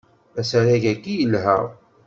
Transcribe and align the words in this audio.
Asarag-agi 0.39 1.13
yelha. 1.19 1.57